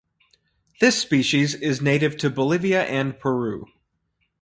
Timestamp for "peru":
3.19-3.67